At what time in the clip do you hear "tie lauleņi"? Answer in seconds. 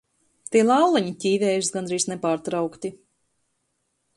0.53-1.11